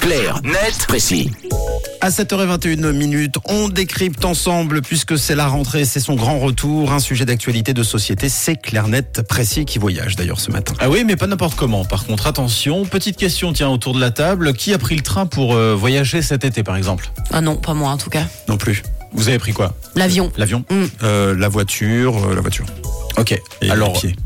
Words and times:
Clair, 0.00 0.40
net, 0.42 0.86
précis. 0.88 1.30
À 2.00 2.08
7h21 2.08 2.92
minutes, 2.92 3.34
on 3.46 3.68
décrypte 3.68 4.24
ensemble, 4.24 4.80
puisque 4.80 5.18
c'est 5.18 5.34
la 5.34 5.46
rentrée, 5.46 5.84
c'est 5.84 6.00
son 6.00 6.14
grand 6.14 6.38
retour, 6.38 6.92
un 6.92 6.98
sujet 6.98 7.26
d'actualité 7.26 7.74
de 7.74 7.82
société, 7.82 8.28
c'est 8.30 8.56
Clairnet 8.56 9.22
précis 9.28 9.66
qui 9.66 9.78
voyage 9.78 10.16
d'ailleurs 10.16 10.40
ce 10.40 10.50
matin. 10.50 10.72
Ah 10.80 10.88
oui, 10.88 11.04
mais 11.04 11.16
pas 11.16 11.26
n'importe 11.26 11.56
comment. 11.56 11.84
Par 11.84 12.06
contre, 12.06 12.26
attention, 12.26 12.86
petite 12.86 13.16
question, 13.18 13.52
tiens, 13.52 13.68
autour 13.68 13.94
de 13.94 14.00
la 14.00 14.10
table, 14.10 14.54
qui 14.54 14.72
a 14.72 14.78
pris 14.78 14.96
le 14.96 15.02
train 15.02 15.26
pour 15.26 15.54
euh, 15.54 15.74
voyager 15.74 16.22
cet 16.22 16.44
été 16.44 16.62
par 16.62 16.76
exemple? 16.76 17.10
Ah 17.30 17.42
non, 17.42 17.56
pas 17.56 17.74
moi 17.74 17.90
en 17.90 17.98
tout 17.98 18.10
cas. 18.10 18.24
Non 18.48 18.56
plus. 18.56 18.82
Vous 19.12 19.28
avez 19.28 19.38
pris 19.38 19.52
quoi? 19.52 19.74
L'avion. 19.96 20.32
L'avion? 20.36 20.64
Mm. 20.70 20.84
Euh, 21.02 21.34
la 21.36 21.48
voiture, 21.48 22.30
euh, 22.30 22.34
la 22.34 22.40
voiture. 22.40 22.64
Ok, 23.18 23.38
Et 23.60 23.70
alors, 23.70 23.92
les 23.94 23.98
pieds. 24.00 24.16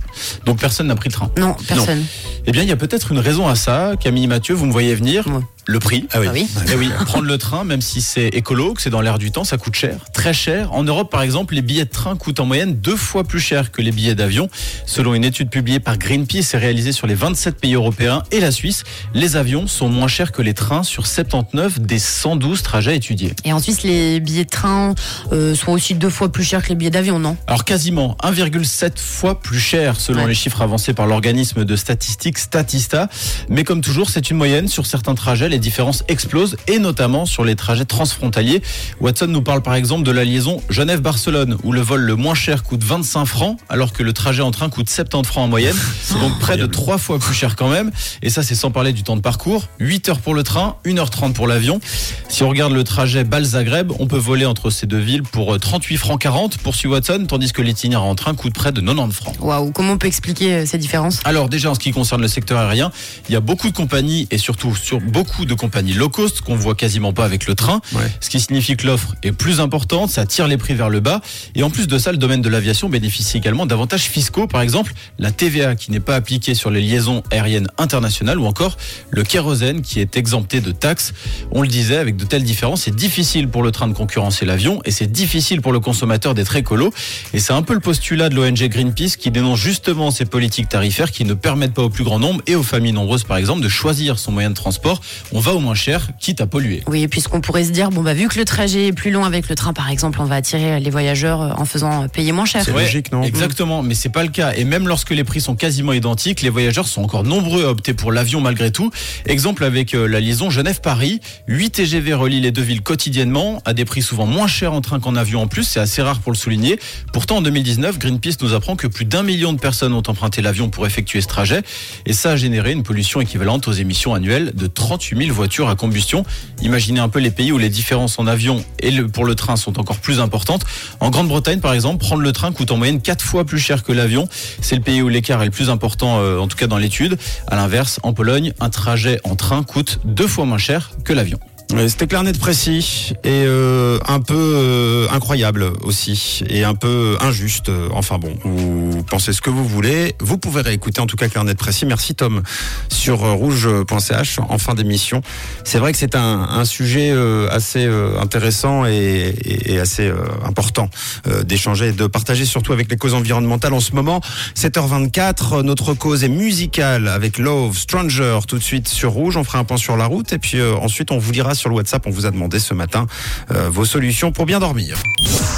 Donc 0.44 0.58
personne 0.58 0.86
n'a 0.86 0.94
pris 0.94 1.08
le 1.08 1.14
train 1.14 1.30
Non, 1.38 1.56
personne. 1.66 2.04
Eh 2.46 2.52
bien, 2.52 2.62
il 2.62 2.68
y 2.68 2.72
a 2.72 2.76
peut-être 2.76 3.12
une 3.12 3.18
raison 3.18 3.48
à 3.48 3.54
ça, 3.54 3.92
Camille 3.98 4.26
Mathieu, 4.26 4.54
vous 4.54 4.66
me 4.66 4.72
voyez 4.72 4.94
venir 4.94 5.26
Ouais. 5.26 5.40
Le 5.66 5.78
prix. 5.78 6.06
Ah 6.12 6.20
oui. 6.20 6.26
Ah 6.28 6.32
oui. 6.34 6.46
Eh 6.70 6.76
oui, 6.76 6.90
prendre 7.06 7.24
le 7.26 7.38
train, 7.38 7.64
même 7.64 7.80
si 7.80 8.02
c'est 8.02 8.28
écolo, 8.28 8.74
que 8.74 8.82
c'est 8.82 8.90
dans 8.90 9.00
l'air 9.00 9.16
du 9.16 9.30
temps, 9.30 9.44
ça 9.44 9.56
coûte 9.56 9.74
cher, 9.74 9.96
très 10.12 10.34
cher. 10.34 10.74
En 10.74 10.82
Europe, 10.82 11.10
par 11.10 11.22
exemple, 11.22 11.54
les 11.54 11.62
billets 11.62 11.86
de 11.86 11.90
train 11.90 12.16
coûtent 12.16 12.40
en 12.40 12.44
moyenne 12.44 12.74
deux 12.74 12.96
fois 12.96 13.24
plus 13.24 13.40
cher 13.40 13.72
que 13.72 13.80
les 13.80 13.90
billets 13.90 14.14
d'avion. 14.14 14.50
Selon 14.84 15.14
une 15.14 15.24
étude 15.24 15.48
publiée 15.48 15.80
par 15.80 15.96
Greenpeace 15.96 16.52
et 16.52 16.58
réalisée 16.58 16.92
sur 16.92 17.06
les 17.06 17.14
27 17.14 17.58
pays 17.58 17.74
européens 17.74 18.24
et 18.30 18.40
la 18.40 18.50
Suisse, 18.50 18.84
les 19.14 19.36
avions 19.36 19.66
sont 19.66 19.88
moins 19.88 20.06
chers 20.06 20.32
que 20.32 20.42
les 20.42 20.52
trains 20.52 20.82
sur 20.82 21.06
79 21.06 21.80
des 21.80 21.98
112 21.98 22.62
trajets 22.62 22.96
étudiés. 22.96 23.32
Et 23.46 23.54
en 23.54 23.58
Suisse, 23.58 23.84
les 23.84 24.20
billets 24.20 24.44
de 24.44 24.50
train 24.50 24.94
euh, 25.32 25.54
sont 25.54 25.72
aussi 25.72 25.94
deux 25.94 26.10
fois 26.10 26.30
plus 26.30 26.44
chers 26.44 26.62
que 26.62 26.68
les 26.68 26.74
billets 26.74 26.90
d'avion, 26.90 27.18
non? 27.18 27.38
Alors 27.46 27.64
quasiment 27.64 28.18
1,7 28.22 28.98
fois 28.98 29.40
plus 29.40 29.60
cher 29.60 29.98
selon 30.04 30.22
Ouais. 30.22 30.28
les 30.28 30.34
chiffres 30.34 30.60
avancés 30.62 30.92
par 30.92 31.06
l'organisme 31.06 31.64
de 31.64 31.76
statistiques 31.76 32.38
Statista. 32.38 33.08
Mais 33.48 33.64
comme 33.64 33.80
toujours, 33.80 34.10
c'est 34.10 34.30
une 34.30 34.36
moyenne. 34.36 34.68
Sur 34.68 34.86
certains 34.86 35.14
trajets, 35.14 35.48
les 35.48 35.58
différences 35.58 36.04
explosent 36.08 36.56
et 36.68 36.78
notamment 36.78 37.24
sur 37.26 37.44
les 37.44 37.56
trajets 37.56 37.84
transfrontaliers. 37.86 38.62
Watson 39.00 39.26
nous 39.28 39.42
parle 39.42 39.62
par 39.62 39.74
exemple 39.74 40.02
de 40.04 40.10
la 40.10 40.24
liaison 40.24 40.62
Genève-Barcelone 40.68 41.56
où 41.64 41.72
le 41.72 41.80
vol 41.80 42.00
le 42.02 42.16
moins 42.16 42.34
cher 42.34 42.62
coûte 42.62 42.84
25 42.84 43.24
francs 43.24 43.58
alors 43.68 43.92
que 43.92 44.02
le 44.02 44.12
trajet 44.12 44.42
en 44.42 44.50
train 44.50 44.68
coûte 44.68 44.88
70 44.90 45.26
francs 45.26 45.44
en 45.44 45.48
moyenne. 45.48 45.76
C'est 46.02 46.18
donc 46.20 46.38
près 46.38 46.56
de 46.56 46.66
trois 46.66 46.98
fois 46.98 47.18
plus 47.18 47.34
cher 47.34 47.56
quand 47.56 47.68
même. 47.70 47.90
Et 48.22 48.28
ça, 48.30 48.42
c'est 48.42 48.54
sans 48.54 48.70
parler 48.70 48.92
du 48.92 49.02
temps 49.02 49.16
de 49.16 49.20
parcours. 49.22 49.68
8 49.80 50.08
heures 50.10 50.20
pour 50.20 50.34
le 50.34 50.42
train, 50.42 50.76
1h30 50.84 51.32
pour 51.32 51.46
l'avion. 51.46 51.80
Si 52.28 52.42
on 52.42 52.48
regarde 52.48 52.72
le 52.72 52.84
trajet 52.84 53.24
Bâle-Zagreb, 53.24 53.92
on 53.98 54.06
peut 54.06 54.18
voler 54.18 54.44
entre 54.46 54.70
ces 54.70 54.86
deux 54.86 54.98
villes 54.98 55.22
pour 55.22 55.54
euh, 55.54 55.58
38 55.58 55.96
francs 55.96 56.20
40 56.20 56.58
poursuit 56.58 56.88
Watson, 56.88 57.24
tandis 57.26 57.52
que 57.52 57.62
l'itinéraire 57.62 58.04
en 58.06 58.14
train 58.14 58.34
coûte 58.34 58.52
près 58.54 58.72
de 58.72 58.80
90 58.80 59.12
francs. 59.14 59.34
Waouh, 59.40 59.72
comment 59.72 59.93
on 59.94 59.98
peut 59.98 60.06
expliquer 60.08 60.54
euh, 60.54 60.66
ces 60.66 60.76
différences? 60.78 61.20
Alors 61.24 61.48
déjà 61.48 61.70
en 61.70 61.74
ce 61.74 61.80
qui 61.80 61.92
concerne 61.92 62.20
le 62.20 62.28
secteur 62.28 62.58
aérien, 62.58 62.90
il 63.28 63.32
y 63.32 63.36
a 63.36 63.40
beaucoup 63.40 63.70
de 63.70 63.76
compagnies 63.76 64.26
et 64.30 64.38
surtout 64.38 64.74
sur 64.74 65.00
beaucoup 65.00 65.44
de 65.44 65.54
compagnies 65.54 65.92
low 65.94 66.08
cost 66.08 66.40
qu'on 66.40 66.56
voit 66.56 66.74
quasiment 66.74 67.12
pas 67.12 67.24
avec 67.24 67.46
le 67.46 67.54
train, 67.54 67.80
Ouais. 67.94 68.10
ce 68.20 68.28
qui 68.28 68.40
signifie 68.40 68.76
que 68.76 68.86
l'offre 68.86 69.14
est 69.22 69.32
plus 69.32 69.60
importante, 69.60 70.10
ça 70.10 70.26
tire 70.26 70.48
les 70.48 70.56
prix 70.56 70.74
vers 70.74 70.88
le 70.90 71.00
bas. 71.00 71.20
Et 71.54 71.62
en 71.62 71.70
plus 71.70 71.86
de 71.86 71.96
ça 71.98 72.10
le 72.12 72.18
domaine 72.18 72.42
de 72.42 72.48
l'aviation 72.48 72.88
bénéficie 72.88 73.36
également 73.36 73.66
d'avantages 73.66 74.02
fiscaux. 74.04 74.46
Par 74.46 74.60
exemple 74.62 74.92
la 75.18 75.30
TVA 75.30 75.76
qui 75.76 75.90
n'est 75.92 76.00
pas 76.00 76.16
appliquée 76.16 76.54
sur 76.54 76.70
les 76.70 76.80
liaisons 76.80 77.22
aériennes 77.30 77.68
internationales 77.78 78.38
ou 78.38 78.46
encore 78.46 78.76
le 79.10 79.22
kérosène 79.22 79.80
qui 79.82 80.00
est 80.00 80.16
exempté 80.16 80.60
de 80.60 80.72
taxes. 80.72 81.12
On 81.52 81.62
le 81.62 81.68
disait 81.68 81.96
avec 81.98 82.16
de 82.16 82.24
telles 82.24 82.42
différences, 82.44 82.82
c'est 82.82 82.94
difficile 82.96 83.48
pour 83.48 83.62
le 83.62 83.70
train 83.70 83.86
de 83.88 83.94
concurrencer 83.94 84.44
l'avion 84.44 84.80
et 84.84 84.90
c'est 84.90 85.10
difficile 85.10 85.60
pour 85.60 85.72
le 85.72 85.80
consommateur 85.80 86.34
d'être 86.34 86.56
écolo. 86.56 86.92
Et 87.32 87.38
c'est 87.38 87.52
un 87.52 87.62
peu 87.62 87.74
le 87.74 87.80
postulat 87.80 88.28
de 88.28 88.34
l'ONG 88.34 88.68
Greenpeace 88.68 89.16
qui 89.18 89.30
dénonce 89.30 89.60
justement 89.84 90.10
ces 90.10 90.24
politiques 90.24 90.70
tarifaires 90.70 91.10
qui 91.10 91.26
ne 91.26 91.34
permettent 91.34 91.74
pas 91.74 91.82
au 91.82 91.90
plus 91.90 92.04
grand 92.04 92.18
nombre 92.18 92.40
et 92.46 92.54
aux 92.54 92.62
familles 92.62 92.94
nombreuses 92.94 93.24
par 93.24 93.36
exemple 93.36 93.60
de 93.60 93.68
choisir 93.68 94.18
son 94.18 94.32
moyen 94.32 94.48
de 94.48 94.54
transport. 94.54 95.02
On 95.30 95.40
va 95.40 95.52
au 95.52 95.58
moins 95.58 95.74
cher, 95.74 96.08
quitte 96.18 96.40
à 96.40 96.46
polluer. 96.46 96.82
Oui, 96.86 97.06
puisqu'on 97.06 97.42
pourrait 97.42 97.64
se 97.64 97.70
dire, 97.70 97.90
bon, 97.90 98.02
bah, 98.02 98.14
vu 98.14 98.26
que 98.28 98.38
le 98.38 98.46
trajet 98.46 98.86
est 98.86 98.92
plus 98.94 99.10
long 99.10 99.26
avec 99.26 99.46
le 99.46 99.54
train, 99.54 99.74
par 99.74 99.90
exemple, 99.90 100.22
on 100.22 100.24
va 100.24 100.36
attirer 100.36 100.80
les 100.80 100.88
voyageurs 100.88 101.42
euh, 101.42 101.50
en 101.58 101.66
faisant 101.66 102.04
euh, 102.04 102.08
payer 102.08 102.32
moins 102.32 102.46
cher. 102.46 102.62
C'est 102.64 102.72
logique, 102.72 103.12
non? 103.12 103.24
Exactement, 103.24 103.82
mais 103.82 103.94
c'est 103.94 104.08
pas 104.08 104.22
le 104.22 104.30
cas. 104.30 104.54
Et 104.54 104.64
même 104.64 104.88
lorsque 104.88 105.10
les 105.10 105.22
prix 105.22 105.42
sont 105.42 105.54
quasiment 105.54 105.92
identiques, 105.92 106.40
les 106.40 106.48
voyageurs 106.48 106.88
sont 106.88 107.02
encore 107.02 107.22
nombreux 107.22 107.66
à 107.66 107.68
opter 107.68 107.92
pour 107.92 108.10
l'avion 108.10 108.40
malgré 108.40 108.70
tout. 108.70 108.90
Exemple 109.26 109.64
avec 109.64 109.92
euh, 109.92 110.06
la 110.06 110.20
liaison 110.20 110.48
Genève-Paris. 110.48 111.20
8 111.46 111.70
TGV 111.72 112.14
relient 112.14 112.40
les 112.40 112.52
deux 112.52 112.62
villes 112.62 112.82
quotidiennement 112.82 113.60
à 113.66 113.74
des 113.74 113.84
prix 113.84 114.00
souvent 114.00 114.24
moins 114.24 114.46
chers 114.46 114.72
en 114.72 114.80
train 114.80 114.98
qu'en 114.98 115.14
avion 115.14 115.42
en 115.42 115.46
plus. 115.46 115.64
C'est 115.64 115.80
assez 115.80 116.00
rare 116.00 116.20
pour 116.20 116.32
le 116.32 116.38
souligner. 116.38 116.80
Pourtant, 117.12 117.36
en 117.36 117.42
2019, 117.42 117.98
Greenpeace 117.98 118.40
nous 118.40 118.54
apprend 118.54 118.76
que 118.76 118.86
plus 118.86 119.04
d'un 119.04 119.22
million 119.22 119.52
de 119.52 119.58
personnes 119.58 119.73
ont 119.82 120.02
emprunté 120.06 120.42
l'avion 120.42 120.68
pour 120.70 120.86
effectuer 120.86 121.20
ce 121.20 121.26
trajet. 121.26 121.62
Et 122.06 122.12
ça 122.12 122.32
a 122.32 122.36
généré 122.36 122.72
une 122.72 122.82
pollution 122.82 123.20
équivalente 123.20 123.68
aux 123.68 123.72
émissions 123.72 124.14
annuelles 124.14 124.52
de 124.54 124.66
38 124.66 125.26
000 125.26 125.34
voitures 125.34 125.68
à 125.68 125.76
combustion. 125.76 126.24
Imaginez 126.62 127.00
un 127.00 127.08
peu 127.08 127.18
les 127.18 127.30
pays 127.30 127.52
où 127.52 127.58
les 127.58 127.68
différences 127.68 128.18
en 128.18 128.26
avion 128.26 128.64
et 128.80 128.92
pour 129.02 129.24
le 129.24 129.34
train 129.34 129.56
sont 129.56 129.78
encore 129.78 129.98
plus 129.98 130.20
importantes. 130.20 130.64
En 131.00 131.10
Grande-Bretagne, 131.10 131.60
par 131.60 131.72
exemple, 131.72 131.98
prendre 131.98 132.22
le 132.22 132.32
train 132.32 132.52
coûte 132.52 132.70
en 132.70 132.76
moyenne 132.76 133.00
4 133.00 133.24
fois 133.24 133.44
plus 133.44 133.58
cher 133.58 133.82
que 133.82 133.92
l'avion. 133.92 134.28
C'est 134.60 134.76
le 134.76 134.82
pays 134.82 135.02
où 135.02 135.08
l'écart 135.08 135.42
est 135.42 135.46
le 135.46 135.50
plus 135.50 135.70
important, 135.70 136.20
euh, 136.20 136.38
en 136.38 136.48
tout 136.48 136.56
cas 136.56 136.66
dans 136.66 136.78
l'étude. 136.78 137.18
À 137.48 137.56
l'inverse, 137.56 138.00
en 138.02 138.12
Pologne, 138.12 138.52
un 138.60 138.70
trajet 138.70 139.20
en 139.24 139.36
train 139.36 139.62
coûte 139.62 140.00
deux 140.04 140.28
fois 140.28 140.44
moins 140.44 140.58
cher 140.58 140.90
que 141.04 141.12
l'avion. 141.12 141.38
Ouais, 141.74 141.88
C'était 141.88 142.06
Clarnet 142.06 142.32
précis 142.34 143.14
et 143.24 143.44
euh, 143.46 143.98
un 144.06 144.20
peu 144.20 144.34
euh, 144.36 145.08
incroyable 145.10 145.72
aussi 145.82 146.44
et 146.48 146.62
un 146.62 146.74
peu 146.74 147.16
injuste. 147.20 147.68
Enfin 147.92 148.18
bon, 148.18 148.32
vous 148.44 149.02
pensez 149.02 149.32
ce 149.32 149.40
que 149.40 149.50
vous 149.50 149.64
voulez. 149.64 150.14
Vous 150.20 150.38
pouvez 150.38 150.60
réécouter 150.60 151.00
en 151.00 151.06
tout 151.06 151.16
cas 151.16 151.28
Clarnet 151.28 151.56
précis. 151.56 151.84
Merci 151.84 152.14
Tom 152.14 152.42
sur 152.88 153.24
euh, 153.24 153.32
rouge.ch 153.32 154.38
en 154.38 154.58
fin 154.58 154.74
d'émission. 154.74 155.20
C'est 155.64 155.78
vrai 155.78 155.90
que 155.90 155.98
c'est 155.98 156.14
un, 156.14 156.64
sujet 156.64 157.10
euh, 157.10 157.48
assez 157.50 157.84
euh, 157.84 158.20
intéressant 158.20 158.86
et, 158.86 159.34
assez 159.80 160.06
euh, 160.06 160.24
important 160.44 160.88
euh, 161.26 161.42
d'échanger 161.42 161.88
et 161.88 161.92
de 161.92 162.06
partager 162.06 162.44
surtout 162.44 162.72
avec 162.72 162.90
les 162.90 162.96
causes 162.96 163.14
environnementales 163.14 163.74
en 163.74 163.80
ce 163.80 163.92
moment. 163.92 164.20
7h24, 164.56 165.62
notre 165.62 165.94
cause 165.94 166.22
est 166.24 166.28
musicale 166.28 167.08
avec 167.08 167.38
Love 167.38 167.76
Stranger 167.76 168.38
tout 168.46 168.58
de 168.58 168.62
suite 168.62 168.88
sur 168.88 169.10
Rouge. 169.10 169.36
On 169.36 169.44
fera 169.44 169.58
un 169.58 169.64
point 169.64 169.76
sur 169.76 169.96
la 169.96 170.06
route 170.06 170.32
et 170.32 170.38
puis 170.38 170.58
euh, 170.58 170.74
ensuite 170.76 171.10
on 171.10 171.18
vous 171.18 171.32
dira 171.32 171.54
sur 171.64 171.70
le 171.70 171.76
WhatsApp, 171.76 172.06
on 172.06 172.10
vous 172.10 172.26
a 172.26 172.30
demandé 172.30 172.58
ce 172.58 172.74
matin 172.74 173.06
euh, 173.50 173.70
vos 173.70 173.86
solutions 173.86 174.32
pour 174.32 174.44
bien 174.44 174.60
dormir. 174.60 174.98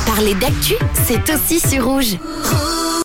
Parler 0.07 0.35
d'actu, 0.35 0.75
c'est 1.05 1.35
aussi 1.35 1.59
sur 1.59 1.85
rouge. 1.85 2.17